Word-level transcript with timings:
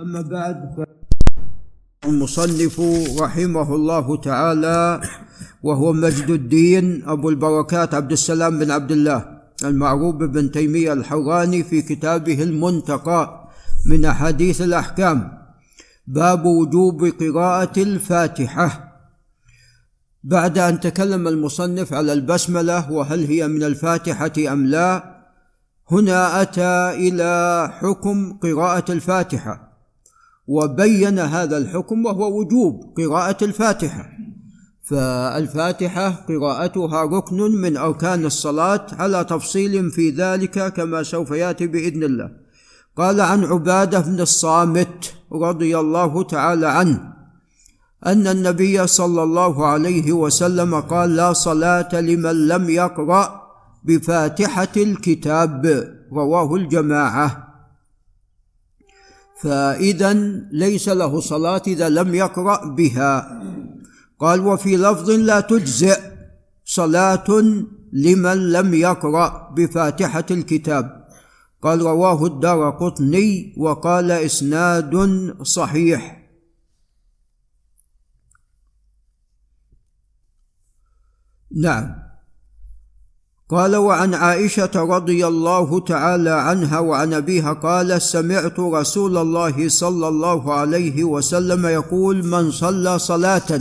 أما 0.00 0.20
بعد 0.20 0.86
المصنف 2.04 2.80
رحمه 3.20 3.74
الله 3.74 4.16
تعالى 4.16 5.00
وهو 5.62 5.92
مجد 5.92 6.30
الدين 6.30 7.08
أبو 7.08 7.28
البركات 7.28 7.94
عبد 7.94 8.12
السلام 8.12 8.58
بن 8.58 8.70
عبد 8.70 8.92
الله 8.92 9.40
المعروف 9.64 10.14
بن 10.14 10.50
تيمية 10.50 10.92
الحراني 10.92 11.64
في 11.64 11.82
كتابه 11.82 12.42
المنتقى 12.42 13.48
من 13.86 14.04
أحاديث 14.04 14.62
الأحكام. 14.62 15.38
باب 16.06 16.44
وجوب 16.44 17.04
قراءة 17.04 17.82
الفاتحة. 17.82 18.98
بعد 20.24 20.58
أن 20.58 20.80
تكلم 20.80 21.28
المصنف 21.28 21.92
على 21.92 22.12
البسملة 22.12 22.92
وهل 22.92 23.24
هي 23.24 23.48
من 23.48 23.62
الفاتحة 23.62 24.32
أم 24.52 24.66
لا 24.66 25.18
هنا 25.90 26.42
أتى 26.42 26.90
إلى 26.94 27.70
حكم 27.80 28.32
قراءة 28.32 28.92
الفاتحة. 28.92 29.67
وبين 30.48 31.18
هذا 31.18 31.58
الحكم 31.58 32.06
وهو 32.06 32.38
وجوب 32.40 32.94
قراءة 32.96 33.44
الفاتحة. 33.44 34.10
فالفاتحة 34.82 36.10
قراءتها 36.28 37.02
ركن 37.02 37.36
من 37.36 37.76
أركان 37.76 38.24
الصلاة 38.26 38.86
على 38.92 39.24
تفصيل 39.24 39.90
في 39.90 40.10
ذلك 40.10 40.72
كما 40.72 41.02
سوف 41.02 41.30
يأتي 41.30 41.66
بإذن 41.66 42.02
الله. 42.02 42.30
قال 42.96 43.20
عن 43.20 43.44
عبادة 43.44 44.00
بن 44.00 44.20
الصامت 44.20 45.14
رضي 45.32 45.78
الله 45.78 46.22
تعالى 46.22 46.68
عنه 46.68 47.12
أن 48.06 48.26
النبي 48.26 48.86
صلى 48.86 49.22
الله 49.22 49.66
عليه 49.66 50.12
وسلم 50.12 50.80
قال 50.80 51.16
لا 51.16 51.32
صلاة 51.32 52.00
لمن 52.00 52.48
لم 52.48 52.70
يقرأ 52.70 53.42
بفاتحة 53.84 54.68
الكتاب. 54.76 55.84
رواه 56.12 56.54
الجماعة. 56.54 57.47
فإذا 59.42 60.12
ليس 60.52 60.88
له 60.88 61.20
صلاة 61.20 61.62
إذا 61.66 61.88
لم 61.88 62.14
يقرأ 62.14 62.68
بها. 62.68 63.42
قال 64.18 64.40
وفي 64.40 64.76
لفظ 64.76 65.10
لا 65.10 65.40
تجزئ 65.40 66.00
صلاة 66.64 67.30
لمن 67.92 68.52
لم 68.52 68.74
يقرأ 68.74 69.54
بفاتحة 69.56 70.24
الكتاب. 70.30 71.08
قال 71.62 71.82
رواه 71.82 72.26
الدار 72.26 72.70
قطني 72.70 73.54
وقال 73.58 74.10
إسناد 74.10 74.94
صحيح. 75.42 76.28
نعم. 81.56 81.97
قال 83.48 83.76
وعن 83.76 84.14
عائشة 84.14 84.70
رضي 84.74 85.26
الله 85.26 85.80
تعالى 85.80 86.30
عنها 86.30 86.78
وعن 86.78 87.12
أبيها 87.14 87.52
قال 87.52 88.02
سمعت 88.02 88.60
رسول 88.60 89.16
الله 89.16 89.68
صلى 89.68 90.08
الله 90.08 90.52
عليه 90.52 91.04
وسلم 91.04 91.66
يقول 91.66 92.26
من 92.26 92.50
صلى 92.50 92.98
صلاة 92.98 93.60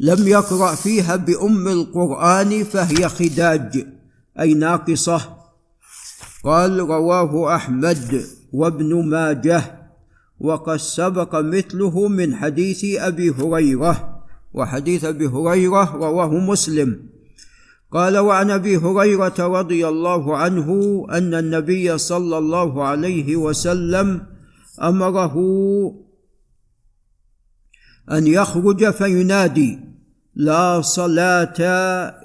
لم 0.00 0.28
يقرأ 0.28 0.74
فيها 0.74 1.16
بأم 1.16 1.68
القرآن 1.68 2.64
فهي 2.64 3.08
خداج 3.08 3.86
أي 4.40 4.54
ناقصة. 4.54 5.20
قال 6.44 6.80
رواه 6.80 7.54
أحمد 7.54 8.24
وابن 8.52 9.08
ماجه 9.08 9.62
وقد 10.40 10.76
سبق 10.76 11.40
مثله 11.40 12.08
من 12.08 12.34
حديث 12.34 12.84
أبي 12.84 13.30
هريرة 13.30 14.20
وحديث 14.54 15.04
أبي 15.04 15.26
هريرة 15.26 15.96
رواه 15.96 16.34
مسلم. 16.34 17.13
قال 17.92 18.18
وعن 18.18 18.50
أبي 18.50 18.76
هريرة 18.76 19.34
رضي 19.38 19.88
الله 19.88 20.36
عنه 20.36 20.68
أن 21.10 21.34
النبي 21.34 21.98
صلى 21.98 22.38
الله 22.38 22.84
عليه 22.84 23.36
وسلم 23.36 24.26
أمره 24.82 25.36
أن 28.10 28.26
يخرج 28.26 28.90
فينادي 28.90 29.78
لا 30.34 30.80
صلاة 30.80 31.60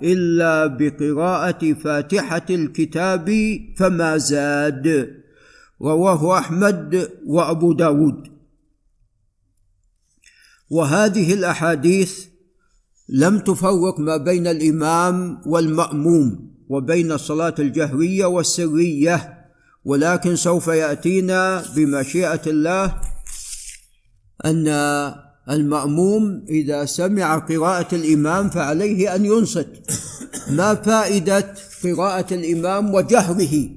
إلا 0.02 0.66
بقراءة 0.68 1.74
فاتحة 1.74 2.46
الكتاب 2.50 3.30
فما 3.78 4.18
زاد. 4.18 5.16
رواه 5.82 6.38
أحمد 6.38 7.10
وأبو 7.26 7.74
داود. 7.74 8.28
وهذه 10.70 11.34
الأحاديث 11.34 12.26
لم 13.10 13.40
تفرق 13.40 14.00
ما 14.00 14.18
بين 14.18 14.48
الإمام 14.48 15.42
والمأموم 15.46 16.50
وبين 16.70 17.12
الصلاة 17.12 17.56
الجهريه 17.60 18.26
والسرية 18.26 19.40
ولكن 19.86 20.36
سوف 20.36 20.68
يأتينا 20.68 21.64
بمشيئة 21.76 22.42
الله 22.48 23.02
أن 24.46 24.68
المأموم 25.50 26.46
إذا 26.50 26.86
سمع 26.86 27.38
قراءة 27.38 27.96
الإمام 27.96 28.50
فعليه 28.50 29.16
أن 29.16 29.26
ينصت. 29.26 29.68
ما 30.50 30.76
فائدة 30.76 31.54
قراءة 31.84 32.34
الإمام 32.34 32.94
وجهره 32.94 33.70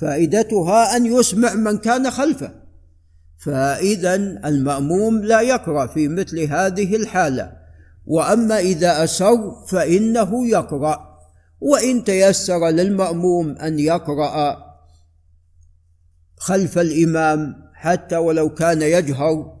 فائدتها 0.00 0.96
أن 0.96 1.06
يسمع 1.06 1.54
من 1.54 1.78
كان 1.78 2.10
خلفه. 2.10 2.52
فاذا 3.38 4.14
المأموم 4.44 5.18
لا 5.18 5.40
يقرأ 5.40 5.86
في 5.86 6.08
مثل 6.08 6.40
هذه 6.40 6.96
الحالة. 6.96 7.59
وأما 8.06 8.58
إذا 8.58 9.04
اسر 9.04 9.64
فإنه 9.66 10.46
يقرأ 10.46 11.18
وإن 11.60 12.04
تيسر 12.04 12.68
للمأموم 12.68 13.56
أن 13.56 13.78
يقرأ 13.78 14.56
خلف 16.36 16.78
الإمام 16.78 17.54
حتى 17.74 18.16
ولو 18.16 18.54
كان 18.54 18.82
يجهر 18.82 19.60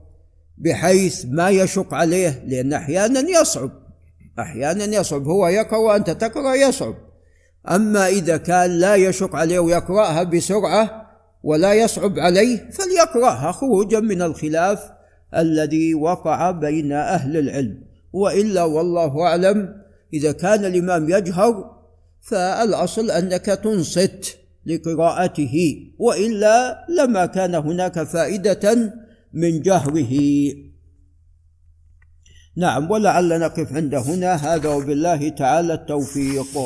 بحيث 0.58 1.26
ما 1.28 1.50
يشق 1.50 1.94
عليه 1.94 2.44
لأن 2.46 2.72
أحيانا 2.72 3.20
يصعب 3.20 3.70
أحيانا 4.40 4.84
يصعب 4.84 5.28
هو 5.28 5.48
يقرأ 5.48 5.78
وأنت 5.78 6.10
تقرأ 6.10 6.54
يصعب. 6.54 6.94
أما 7.70 8.08
إذا 8.08 8.36
كان 8.36 8.70
لا 8.70 8.94
يشق 8.94 9.36
عليه 9.36 9.58
ويقرأها 9.58 10.22
بسرعة 10.22 11.10
ولا 11.42 11.72
يصعب 11.72 12.18
عليه 12.18 12.70
فليقرأها 12.70 13.52
خروجا 13.52 14.00
من 14.00 14.22
الخلاف 14.22 14.90
الذي 15.36 15.94
وقع 15.94 16.50
بين 16.50 16.92
أهل 16.92 17.36
العلم. 17.36 17.89
وإلا 18.12 18.64
والله 18.64 19.22
أعلم. 19.22 19.82
إذا 20.12 20.32
كان 20.32 20.64
الإمام 20.64 21.10
يجهر 21.10 21.80
فالأصل 22.20 23.10
أنك 23.10 23.46
تنصت 23.46 24.36
لقراءته 24.66 25.86
وإلا 25.98 26.86
لما 26.88 27.26
كان 27.26 27.54
هناك 27.54 28.02
فائدة 28.02 28.94
من 29.32 29.62
جهره. 29.62 30.14
نعم 32.56 32.90
ولعل 32.90 33.40
نقف 33.40 33.72
عند 33.72 33.94
هنا. 33.94 34.34
هذا 34.34 34.68
وبالله 34.68 35.28
تعالى 35.28 35.74
التوفيق. 35.74 36.56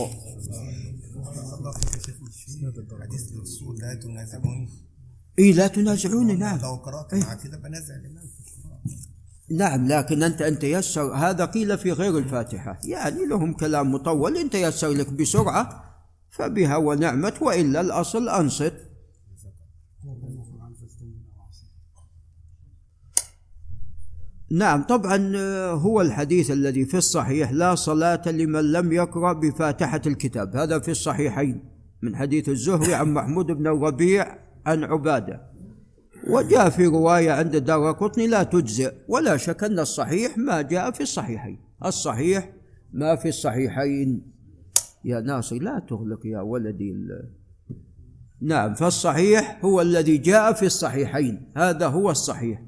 الرسول 3.45 3.79
لا 5.57 5.67
تنازعوني 5.67 6.35
نعم. 6.35 6.59
لو 6.63 6.75
قرأت 6.75 7.15
مع 7.15 7.35
كذا 7.35 7.57
بنزع 7.57 7.95
الإمام. 7.95 8.25
نعم 9.51 9.89
لكن 9.89 10.23
أنت 10.23 10.43
أن 10.43 10.59
تيسر 10.59 11.15
هذا 11.15 11.45
قيل 11.45 11.79
في 11.79 11.93
غير 11.93 12.19
الفاتحة. 12.19 12.79
يعني 12.85 13.27
لهم 13.27 13.53
كلام 13.53 13.93
مطول. 13.93 14.37
إن 14.37 14.51
تيسر 14.51 14.89
لك 14.89 15.13
بسرعة 15.13 15.85
فبها 16.31 16.77
ونعمت 16.77 17.43
وإلا 17.43 17.81
الأصل 17.81 18.29
أنصت. 18.29 18.75
نعم 24.51 24.83
طبعا 24.83 25.37
هو 25.71 26.01
الحديث 26.01 26.51
الذي 26.51 26.85
في 26.85 26.97
الصحيح 26.97 27.51
لا 27.53 27.75
صلاة 27.75 28.23
لمن 28.27 28.73
لم 28.73 28.93
يقرأ 28.93 29.33
بفاتحة 29.33 30.01
الكتاب. 30.07 30.57
هذا 30.57 30.79
في 30.79 30.91
الصحيحين 30.91 31.65
من 32.03 32.17
حديث 32.17 32.49
الزهري 32.49 32.95
عن 32.95 33.15
محمود 33.15 33.47
بن 33.47 33.67
الربيع 33.67 34.39
عن 34.67 34.85
عبادة. 34.85 35.54
وجاء 36.29 36.71
في 36.71 36.87
رواية 36.87 37.33
عند 37.33 37.57
دار 37.57 37.93
قطني 37.93 38.27
لا 38.27 38.43
تجزئ 38.43 38.93
ولا 39.09 39.37
شك 39.37 39.65
أن 39.65 39.79
الصحيح 39.79 40.39
ما 40.39 40.63
جاء 40.63 40.91
في 40.91 41.01
الصحيحين. 41.01 41.59
الصحيح 41.85 42.53
ما 42.93 43.17
في 43.17 43.29
الصحيحين. 43.29 44.23
يا 45.05 45.21
ناصر 45.21 45.57
لا 45.57 45.79
تغلق 45.89 46.27
يا 46.27 46.41
ولدي 46.41 46.97
نعم 48.41 48.75
فالصحيح 48.75 49.59
هو 49.65 49.81
الذي 49.81 50.17
جاء 50.17 50.53
في 50.53 50.67
الصحيحين. 50.67 51.53
هذا 51.57 51.87
هو 51.87 52.11
الصحيح. 52.11 52.63